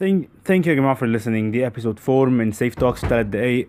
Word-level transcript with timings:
Thank, 0.00 0.28
thank 0.48 0.64
you 0.64 0.68
يا 0.68 0.74
جماعة 0.74 0.94
for 0.94 1.18
listening. 1.18 1.50
دي 1.52 1.70
episode 1.70 2.08
4 2.08 2.24
من 2.24 2.52
safe 2.52 2.74
talks 2.80 3.00
في 3.00 3.06
3 3.08 3.22
دقايق 3.22 3.68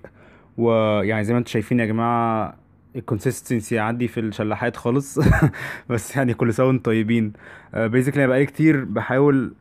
ويعني 0.57 1.23
زي 1.23 1.33
ما 1.33 1.39
أنتم 1.39 1.51
شايفين 1.51 1.79
يا 1.79 1.85
جماعة 1.85 2.55
ال 2.95 3.02
consistency 3.02 3.79
عندي 3.79 4.07
في 4.07 4.19
الشلاحات 4.19 4.77
خالص. 4.77 5.19
بس 5.89 6.15
يعني 6.15 6.33
كل 6.33 6.53
سنة 6.53 6.65
وأنتم 6.65 6.83
طيبين. 6.83 7.33
basically 7.73 8.23
أنا 8.23 8.29
بقالي 8.29 8.45
كتير 8.45 8.83
بحاول 8.83 9.53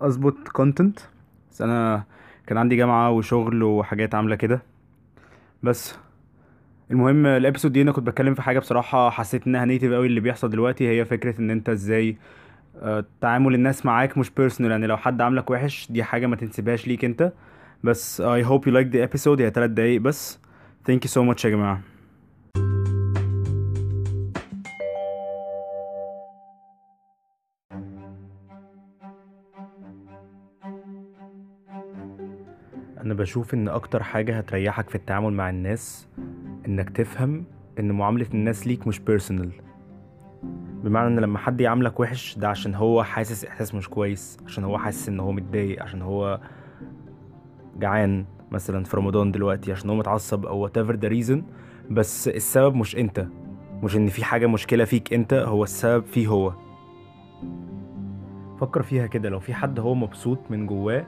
أظبط 0.00 0.34
content. 0.58 1.00
بس 1.50 1.62
أنا 1.62 2.04
كان 2.46 2.58
عندي 2.58 2.76
جامعة 2.76 3.10
وشغل 3.10 3.62
وحاجات 3.62 4.14
عاملة 4.14 4.36
كده. 4.36 4.62
بس 5.62 5.98
المهم 6.90 7.26
ال 7.26 7.32
episode 7.32 7.72
دي 7.72 7.82
أنا 7.82 7.92
كنت 7.92 8.06
بتكلم 8.06 8.34
في 8.34 8.42
حاجة 8.42 8.58
بصراحة 8.58 9.10
حسيت 9.10 9.46
إنها 9.46 9.64
negative 9.64 9.92
قوي 9.92 10.06
اللي 10.06 10.20
بيحصل 10.20 10.50
دلوقتي. 10.50 10.88
هي 10.88 11.04
فكرة 11.04 11.40
إن 11.40 11.50
أنت 11.50 11.68
إزاي 11.68 12.10
آه، 12.10 12.14
تعامل 13.20 13.54
الناس 13.54 13.86
معاك 13.86 14.18
مش 14.18 14.30
personal 14.30 14.70
يعني 14.70 14.86
لو 14.86 14.96
حد 14.96 15.20
عاملك 15.20 15.50
وحش 15.50 15.92
دي 15.92 16.02
حاجة 16.04 16.26
ما 16.26 16.36
تنسبهاش 16.36 16.86
ليك 16.88 17.04
انت. 17.04 17.32
بس 17.84 18.22
I 18.22 18.44
hope 18.44 18.62
you 18.66 18.72
like 18.72 18.92
the 18.92 19.08
episode 19.10 19.40
هي 19.40 19.50
تلات 19.50 19.70
دقايق 19.70 20.00
بس. 20.00 20.40
Thank 20.90 20.98
you 21.08 21.10
so 21.10 21.34
much 21.34 21.44
يا 21.44 21.50
جماعة. 21.50 21.80
أنا 33.00 33.14
بشوف 33.14 33.54
إن 33.54 33.68
أكتر 33.68 34.02
حاجة 34.02 34.38
هتريحك 34.38 34.88
في 34.88 34.94
التعامل 34.94 35.32
مع 35.32 35.50
الناس 35.50 36.08
إنك 36.66 36.90
تفهم 36.90 37.44
إن 37.78 37.92
معاملة 37.92 38.26
الناس 38.34 38.66
ليك 38.66 38.86
مش 38.86 38.98
personal 38.98 39.50
بمعنى 40.84 41.08
إن 41.08 41.18
لما 41.20 41.38
حد 41.38 41.60
يعاملك 41.60 42.00
وحش 42.00 42.38
ده 42.38 42.48
عشان 42.48 42.74
هو 42.74 43.02
حاسس 43.02 43.44
إحساس 43.44 43.74
مش 43.74 43.88
كويس 43.88 44.38
عشان 44.46 44.64
هو 44.64 44.78
حاسس 44.78 45.08
إن 45.08 45.20
هو 45.20 45.32
متضايق 45.32 45.82
عشان 45.82 46.02
هو 46.02 46.40
جعان 47.78 48.24
مثلا 48.50 48.84
في 48.84 48.96
رمضان 48.96 49.32
دلوقتي 49.32 49.72
عشان 49.72 49.90
هو 49.90 49.96
متعصب 49.96 50.46
أو 50.46 50.68
whatever 50.68 50.92
the 50.92 51.08
reason. 51.10 51.38
بس 51.90 52.28
السبب 52.28 52.74
مش 52.74 52.96
أنت 52.96 53.26
مش 53.82 53.96
إن 53.96 54.08
في 54.08 54.24
حاجة 54.24 54.46
مشكلة 54.46 54.84
فيك 54.84 55.12
أنت 55.14 55.34
هو 55.34 55.64
السبب 55.64 56.04
فيه 56.06 56.26
هو. 56.28 56.52
فكر 58.60 58.82
فيها 58.82 59.06
كده 59.06 59.28
لو 59.28 59.40
في 59.40 59.54
حد 59.54 59.80
هو 59.80 59.94
مبسوط 59.94 60.38
من 60.50 60.66
جواه 60.66 61.06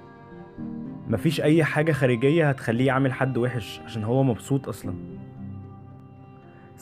مفيش 1.08 1.40
أي 1.40 1.64
حاجة 1.64 1.92
خارجية 1.92 2.48
هتخليه 2.48 2.86
يعمل 2.86 3.12
حد 3.12 3.38
وحش 3.38 3.80
عشان 3.84 4.04
هو 4.04 4.22
مبسوط 4.22 4.68
أصلا. 4.68 4.94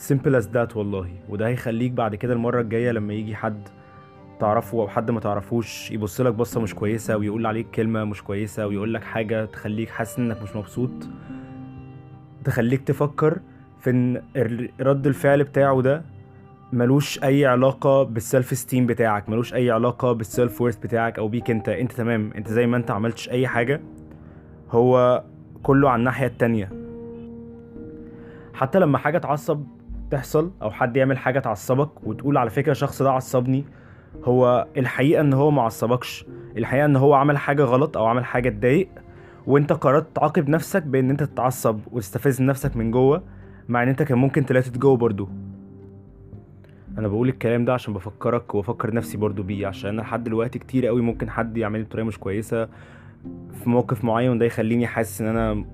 Simple 0.07 0.35
as 0.41 0.45
that 0.55 0.75
والله. 0.75 1.09
وده 1.29 1.47
هيخليك 1.47 1.91
بعد 1.91 2.15
كده 2.15 2.33
المرة 2.33 2.61
الجاية 2.61 2.91
لما 2.91 3.13
يجي 3.13 3.35
حد 3.35 3.67
تعرفه 4.39 4.81
أو 4.81 4.87
حد 4.87 5.11
ما 5.11 5.19
تعرفوش 5.19 5.91
يبص 5.91 6.21
لك 6.21 6.33
بصة 6.33 6.61
مش 6.61 6.75
كويسة 6.75 7.17
ويقول 7.17 7.45
عليك 7.45 7.69
كلمة 7.71 8.03
مش 8.03 8.23
كويسة 8.23 8.67
ويقول 8.67 8.93
لك 8.93 9.03
حاجة 9.03 9.45
تخليك 9.45 9.89
حاسس 9.89 10.19
إنك 10.19 10.41
مش 10.41 10.55
مبسوط. 10.55 10.91
تخليك 12.43 12.81
تفكر 12.81 13.39
في 13.79 13.89
إن 13.89 14.21
رد 14.81 15.07
الفعل 15.07 15.43
بتاعه 15.43 15.81
ده 15.81 16.03
ملوش 16.73 17.23
أي 17.23 17.45
علاقة 17.45 18.03
بال 18.03 18.53
self-esteem 18.57 18.85
بتاعك 18.85 19.29
ملوش 19.29 19.53
أي 19.53 19.71
علاقة 19.71 20.11
بال 20.13 20.61
self-worth 20.61 20.77
بتاعك 20.77 21.19
أو 21.19 21.27
بيك 21.27 21.51
أنت. 21.51 21.69
أنت 21.69 21.91
تمام. 21.91 22.31
أنت 22.35 22.47
زي 22.47 22.67
ما 22.67 22.77
أنت 22.77 22.91
عملتش 22.91 23.29
أي 23.29 23.47
حاجة 23.47 23.81
هو 24.71 25.23
كله 25.63 25.89
على 25.89 25.99
الناحية 25.99 26.27
التانية. 26.27 26.69
حتى 28.53 28.79
لما 28.79 28.97
حاجة 28.97 29.17
تعصب 29.17 29.63
تحصل 30.11 30.51
أو 30.61 30.71
حد 30.71 30.97
يعمل 30.97 31.17
حاجة 31.17 31.39
تعصبك 31.39 31.89
وتقول 32.07 32.37
على 32.37 32.49
فكرة 32.49 32.71
الشخص 32.71 33.01
ده 33.01 33.11
عصبني 33.11 33.65
هو 34.23 34.67
الحقيقة 34.77 35.21
إن 35.21 35.33
هو 35.33 35.51
ما 35.51 35.61
عصبكش 35.61 36.25
الحقيقة 36.57 36.85
إن 36.85 36.95
هو 36.95 37.13
عمل 37.13 37.37
حاجة 37.37 37.63
غلط 37.63 37.97
أو 37.97 38.05
عمل 38.05 38.25
حاجة 38.25 38.49
تضايق 38.49 38.89
وأنت 39.47 39.73
قررت 39.73 40.15
تعاقب 40.15 40.49
نفسك 40.49 40.83
بإن 40.83 41.09
أنت 41.09 41.23
تتعصب 41.23 41.79
وتستفز 41.91 42.41
نفسك 42.41 42.75
من 42.77 42.91
جوه 42.91 43.23
مع 43.69 43.83
إن 43.83 43.87
أنت 43.87 44.03
كان 44.03 44.17
ممكن 44.17 44.45
تلاتت 44.45 44.77
جوه 44.77 44.97
برضو 44.97 45.29
أنا 46.97 47.07
بقول 47.07 47.29
الكلام 47.29 47.65
ده 47.65 47.73
عشان 47.73 47.93
بفكرك 47.93 48.55
وأفكر 48.55 48.93
نفسي 48.93 49.17
برضو 49.17 49.43
بيه 49.43 49.67
عشان 49.67 49.89
أنا 49.89 50.01
لحد 50.01 50.23
دلوقتي 50.23 50.59
كتير 50.59 50.87
قوي 50.87 51.01
ممكن 51.01 51.29
حد 51.29 51.57
يعملي 51.57 51.83
بطريقة 51.83 52.05
مش 52.05 52.17
كويسة 52.19 52.65
في 53.63 53.69
موقف 53.69 54.03
معين 54.03 54.31
وده 54.31 54.45
يخليني 54.45 54.87
حاسس 54.87 55.21
إن 55.21 55.27
أنا 55.27 55.65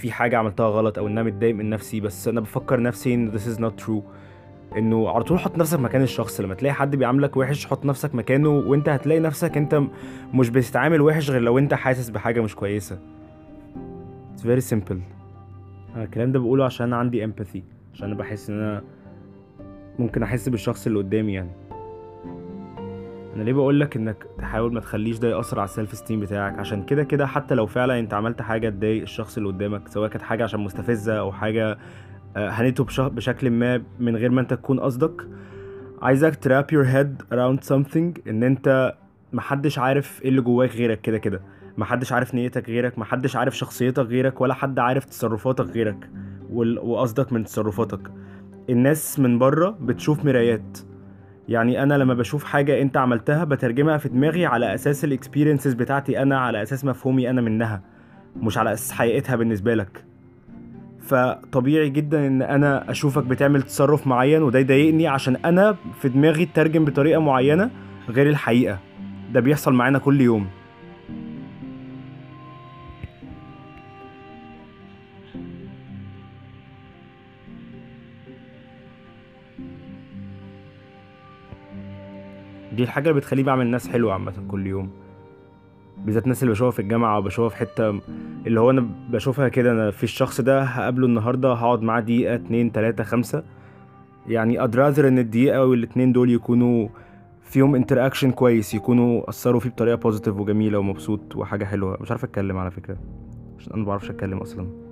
في 0.00 0.12
حاجة 0.12 0.38
عملتها 0.38 0.68
غلط 0.68 0.98
أو 0.98 1.06
إن 1.06 1.12
أنا 1.12 1.22
متضايق 1.22 1.54
من 1.54 1.70
نفسي 1.70 2.00
بس 2.00 2.28
أنا 2.28 2.40
بفكر 2.40 2.82
نفسي 2.82 3.14
إن 3.14 3.32
this 3.32 3.42
is 3.42 3.60
not 3.60 3.84
true. 3.86 4.02
إنه 4.76 5.08
على 5.08 5.24
طول 5.24 5.38
حط 5.38 5.58
نفسك 5.58 5.80
مكان 5.80 6.02
الشخص 6.02 6.40
لما 6.40 6.54
تلاقي 6.54 6.72
حد 6.72 6.96
بيعاملك 6.96 7.36
وحش 7.36 7.66
حط 7.66 7.84
نفسك 7.84 8.14
مكانه 8.14 8.48
وأنت 8.48 8.88
هتلاقي 8.88 9.20
نفسك 9.20 9.56
أنت 9.56 9.82
مش 10.34 10.50
بتتعامل 10.50 11.00
وحش 11.00 11.30
غير 11.30 11.40
لو 11.40 11.58
أنت 11.58 11.74
حاسس 11.74 12.10
بحاجة 12.10 12.40
مش 12.40 12.54
كويسة. 12.54 12.98
It's 14.36 14.40
very 14.40 14.72
simple. 14.72 14.96
أنا 15.94 16.04
الكلام 16.04 16.32
ده 16.32 16.38
بقوله 16.38 16.64
عشان 16.64 16.86
أنا 16.86 16.96
عندي 16.96 17.26
empathy 17.26 17.60
عشان 17.94 18.06
أنا 18.06 18.14
بحس 18.14 18.50
إن 18.50 18.58
أنا 18.58 18.82
ممكن 19.98 20.22
أحس 20.22 20.48
بالشخص 20.48 20.86
اللي 20.86 20.98
قدامي 20.98 21.32
يعني. 21.32 21.50
أنا 23.34 23.42
ليه 23.42 23.52
بقول 23.52 23.80
لك 23.80 23.96
إنك 23.96 24.26
تحاول 24.38 24.72
ما 24.74 24.80
تخليش 24.80 25.18
ده 25.18 25.28
يأثر 25.28 25.58
على 25.60 25.64
ال 25.68 25.94
self-esteem 25.94 26.20
بتاعك؟ 26.20 26.58
عشان 26.58 26.82
كده 26.82 27.04
كده 27.04 27.26
حتى 27.26 27.54
لو 27.54 27.66
فعلا 27.66 27.98
أنت 27.98 28.14
عملت 28.14 28.42
حاجة 28.42 28.68
تضايق 28.68 29.02
الشخص 29.02 29.36
اللي 29.36 29.48
قدامك 29.48 29.88
سواء 29.88 30.08
كانت 30.10 30.22
حاجة 30.22 30.44
عشان 30.44 30.60
مستفزة 30.60 31.18
أو 31.18 31.32
حاجة 31.32 31.78
آه، 32.36 32.48
هنته 32.50 32.84
بش- 32.84 33.00
بشكل 33.00 33.50
ما 33.50 33.82
من 34.00 34.16
غير 34.16 34.30
ما 34.30 34.40
أنت 34.40 34.54
تكون 34.54 34.80
قصدك 34.80 35.26
عايزك 36.02 36.36
to 36.36 36.48
wrap 36.48 36.72
your 36.72 36.84
head 36.84 37.22
around 37.32 37.64
something 37.64 38.28
إن 38.28 38.42
أنت 38.42 38.94
محدش 39.32 39.78
عارف 39.78 40.22
إيه 40.22 40.28
اللي 40.28 40.40
جواك 40.40 40.70
غيرك 40.76 41.00
كده 41.00 41.18
كده. 41.18 41.40
محدش 41.78 42.12
عارف 42.12 42.34
نيتك 42.34 42.68
غيرك 42.68 42.98
محدش 42.98 43.36
عارف 43.36 43.56
شخصيتك 43.56 44.04
غيرك 44.04 44.40
ولا 44.40 44.54
حد 44.54 44.78
عارف 44.78 45.04
تصرفاتك 45.04 45.64
غيرك 45.66 46.10
وقصدك 46.52 47.32
من 47.32 47.44
تصرفاتك. 47.44 48.00
الناس 48.70 49.18
من 49.20 49.38
بره 49.38 49.70
بتشوف 49.80 50.24
مرايات. 50.24 50.78
يعني 51.50 51.82
أنا 51.82 51.94
لما 51.94 52.14
بشوف 52.14 52.44
حاجة 52.44 52.82
أنت 52.82 52.96
عملتها 52.96 53.44
بترجمها 53.44 53.98
في 53.98 54.08
دماغي 54.08 54.46
على 54.46 54.74
أساس 54.74 55.04
الاكسبيرينسز 55.04 55.72
بتاعتي 55.74 56.22
أنا 56.22 56.38
على 56.38 56.62
أساس 56.62 56.84
مفهومي 56.84 57.30
أنا 57.30 57.40
منها 57.40 57.82
مش 58.36 58.58
على 58.58 58.72
أساس 58.72 58.92
حقيقتها 58.92 59.36
بالنسبة 59.36 59.74
لك. 59.74 60.04
فطبيعي 61.00 61.90
جدا 61.90 62.26
إن 62.26 62.42
أنا 62.42 62.90
أشوفك 62.90 63.24
بتعمل 63.24 63.62
تصرف 63.62 64.06
معين 64.06 64.42
وده 64.42 64.58
يضايقني 64.58 65.08
عشان 65.08 65.36
أنا 65.36 65.76
في 66.00 66.08
دماغي 66.08 66.42
اترجم 66.42 66.84
بطريقة 66.84 67.20
معينة 67.20 67.70
غير 68.10 68.28
الحقيقة. 68.28 68.78
ده 69.32 69.40
بيحصل 69.40 69.72
معانا 69.72 69.98
كل 69.98 70.20
يوم. 70.20 70.46
دي 82.72 82.82
الحاجة 82.82 83.08
اللي 83.08 83.20
بتخليني 83.20 83.46
بعمل 83.46 83.66
ناس 83.66 83.88
حلوة 83.88 84.12
عامة 84.12 84.32
كل 84.48 84.66
يوم. 84.66 84.90
بالذات 86.04 86.22
الناس 86.24 86.42
اللي 86.42 86.52
بشوفها 86.52 86.70
في 86.70 86.82
الجامعة 86.82 87.16
أو 87.16 87.22
بشوفها 87.22 87.48
في 87.48 87.56
حتة 87.56 88.00
اللي 88.46 88.60
هو 88.60 88.70
أنا 88.70 88.88
بشوفها 89.10 89.48
كده 89.48 89.72
أنا 89.72 89.90
في 89.90 90.04
الشخص 90.04 90.40
ده 90.40 90.62
هقابله 90.62 91.06
النهاردة 91.06 91.52
هقعد 91.52 91.82
معاه 91.82 92.00
دقيقة 92.00 92.34
اتنين 92.34 92.72
تلاتة 92.72 93.04
خمسة. 93.04 93.42
يعني 94.26 94.60
I'd 94.66 94.70
rather 94.74 94.98
إن 94.98 95.18
الدقيقة 95.18 95.66
والاتنين 95.66 96.12
دول 96.12 96.30
يكونوا 96.30 96.88
فيهم 97.42 97.74
interaction 97.74 98.30
كويس 98.30 98.74
يكونوا 98.74 99.28
أثروا 99.28 99.60
فيه 99.60 99.70
بطريقة 99.70 99.96
positive 99.96 100.36
وجميلة 100.36 100.78
ومبسوط 100.78 101.36
وحاجة 101.36 101.64
حلوة. 101.64 101.98
مش 102.00 102.10
عارف 102.10 102.24
أتكلم 102.24 102.56
على 102.58 102.70
فكرة 102.70 102.96
عشان 103.58 103.72
أنا 103.72 103.82
مبعرفش 103.82 104.10
أتكلم 104.10 104.38
أصلا. 104.38 104.62
يعني 104.62 104.89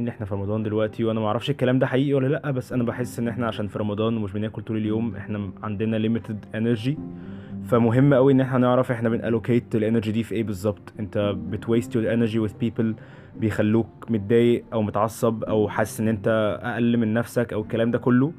مين 0.00 0.08
إحنا 0.08 0.26
في 0.26 0.34
رمضان 0.34 0.62
دلوقتي 0.62 1.04
وأنا 1.04 1.20
ما 1.20 1.26
أعرفش 1.26 1.50
الكلام 1.50 1.78
ده 1.78 1.86
حقيقي 1.86 2.14
ولا 2.14 2.26
لأ 2.26 2.50
بس 2.50 2.72
أنا 2.72 2.82
بحس 2.84 3.18
إن 3.18 3.28
إحنا 3.28 3.46
عشان 3.46 3.68
في 3.68 3.78
رمضان 3.78 4.16
ومش 4.16 4.32
بناكل 4.32 4.62
طول 4.62 4.76
اليوم 4.76 5.16
إحنا 5.16 5.50
عندنا 5.62 5.96
limited 5.96 6.44
energy 6.54 6.98
فمهم 7.64 8.14
قوي 8.14 8.32
إن 8.32 8.40
إحنا 8.40 8.58
نعرف 8.58 8.90
إحنا 8.90 9.08
بن 9.08 9.21
allocate 9.21 9.74
ال 9.74 9.79
energy 9.79 10.12
دي 10.12 10.22
في 10.22 10.34
إيه 10.34 10.44
بالظبط. 10.44 10.92
أنت 11.00 11.34
بت 11.36 11.53
waste 11.53 11.94
your 11.96 12.12
energy 12.12 12.48
with 12.48 12.52
people 12.64 12.84
بيخلوك 13.36 13.86
متضايق 14.10 14.64
أو 14.72 14.82
متعصب 14.82 15.44
أو 15.44 15.68
حاسس 15.68 16.00
إن 16.00 16.08
أنت 16.08 16.58
أقل 16.62 16.96
من 16.96 17.14
نفسك 17.14 17.52
أو 17.52 17.60
الكلام 17.60 17.90
ده 17.90 17.98
كله؟ 17.98 18.32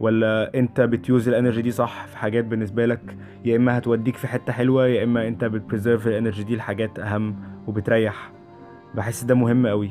ولا 0.00 0.54
أنت 0.54 0.80
بت 0.80 0.99
use 0.99 1.28
ال 1.28 1.33
energy 1.33 1.62
دي 1.62 1.70
صح 1.70 2.06
في 2.06 2.16
حاجات 2.18 2.44
بالنسبة 2.44 2.86
لك؟ 2.86 3.16
يا 3.44 3.56
إما 3.56 3.78
هتوديك 3.78 4.16
في 4.16 4.26
حتة 4.26 4.52
حلوة 4.52 4.86
يا 4.86 5.04
إما 5.04 5.28
أنت 5.28 5.44
بت 5.44 5.56
preserve 5.56 6.06
ال 6.08 6.13
energy 6.13 6.44
دي 6.44 6.56
لحاجات 6.56 6.98
أهم 6.98 7.36
وبتريح. 7.66 8.32
بحس 8.94 9.24
ده 9.24 9.34
مهم 9.34 9.66
قوي 9.66 9.90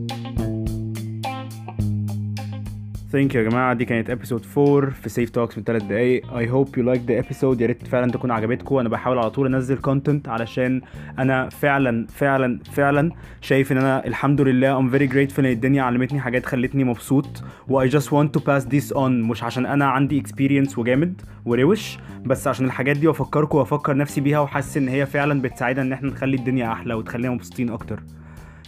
thank 3.11 3.35
you 3.35 3.41
يا 3.43 3.49
جماعة. 3.49 3.73
دي 3.73 3.85
كانت 3.85 4.09
episode 4.09 4.45
4 4.57 4.89
في 4.89 5.09
Safe 5.09 5.29
Talks 5.29 5.57
من 5.57 5.63
3 5.63 5.85
دقايق. 5.85 6.33
I 6.33 6.49
hope 6.49 6.77
you 6.77 6.83
like 6.83 7.01
the 7.07 7.19
episode 7.19 7.61
يا 7.61 7.67
ريت 7.67 7.87
فعلا 7.87 8.11
تكون 8.11 8.31
عجبتكم. 8.31 8.77
أنا 8.77 8.89
بحاول 8.89 9.17
على 9.17 9.29
طول 9.29 9.55
أنزل 9.55 9.77
content 9.77 10.29
علشان 10.29 10.81
أنا 11.19 11.49
فعلا 11.49 12.07
فعلا 12.07 12.59
فعلا 12.71 13.11
شايف 13.41 13.71
إن 13.71 13.77
أنا 13.77 14.07
الحمد 14.07 14.41
لله 14.41 14.77
I'm 14.77 14.89
very 14.89 15.07
grateful 15.07 15.39
إن 15.39 15.45
الدنيا 15.45 15.83
علمتني 15.83 16.19
حاجات 16.19 16.45
خلتني 16.45 16.83
مبسوط. 16.83 17.43
و 17.67 17.85
I 17.87 17.89
just 17.89 18.07
want 18.07 18.39
to 18.39 18.39
pass 18.39 18.65
this 18.73 18.95
on. 18.95 18.99
مش 18.99 19.43
عشان 19.43 19.65
أنا 19.65 19.85
عندي 19.85 20.19
experience 20.19 20.77
وجامد 20.77 21.21
وروش 21.45 21.97
بس 22.25 22.47
عشان 22.47 22.65
الحاجات 22.65 22.97
دي 22.97 23.07
بفكركم 23.07 23.57
وأفكر 23.57 23.97
نفسي 23.97 24.21
بيها 24.21 24.39
وحاسس 24.39 24.77
إن 24.77 24.87
هي 24.87 25.05
فعلا 25.05 25.41
بتساعدنا 25.41 25.81
إن 25.81 25.93
إحنا 25.93 26.09
نخلي 26.09 26.37
الدنيا 26.37 26.71
أحلى 26.71 26.93
وتخلينا 26.93 27.33
مبسوطين 27.33 27.69
أكتر. 27.69 28.03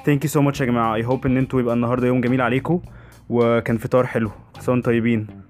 Thank 0.05 0.23
you 0.23 0.29
so 0.29 0.41
much 0.41 0.61
يا 0.61 0.65
جماعة. 0.65 0.95
I 0.95 1.05
hope 1.05 1.25
إن 1.25 1.37
أنتوا 1.37 1.59
يبقى 1.59 1.73
النهارده 1.73 2.07
يوم 2.07 2.21
جميل 2.21 2.41
عليكم. 2.41 2.81
وكان 3.29 3.77
فطار 3.77 4.05
حلو 4.07 4.31
وأنتم 4.67 4.81
طيبين. 4.81 5.42